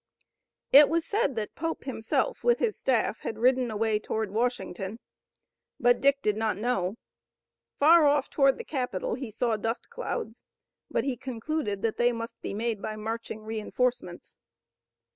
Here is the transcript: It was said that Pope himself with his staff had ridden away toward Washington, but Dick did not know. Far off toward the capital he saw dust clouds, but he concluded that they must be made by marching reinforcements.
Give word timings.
It 0.71 0.89
was 0.89 1.05
said 1.05 1.35
that 1.35 1.53
Pope 1.53 1.83
himself 1.83 2.43
with 2.43 2.57
his 2.57 2.75
staff 2.75 3.19
had 3.19 3.37
ridden 3.37 3.69
away 3.69 3.99
toward 3.99 4.31
Washington, 4.31 4.97
but 5.79 6.01
Dick 6.01 6.23
did 6.23 6.35
not 6.35 6.57
know. 6.57 6.95
Far 7.77 8.07
off 8.07 8.27
toward 8.27 8.57
the 8.57 8.63
capital 8.63 9.13
he 9.13 9.29
saw 9.29 9.57
dust 9.57 9.91
clouds, 9.91 10.43
but 10.89 11.03
he 11.03 11.15
concluded 11.17 11.83
that 11.83 11.97
they 11.97 12.11
must 12.11 12.41
be 12.41 12.55
made 12.55 12.81
by 12.81 12.95
marching 12.95 13.43
reinforcements. 13.43 14.39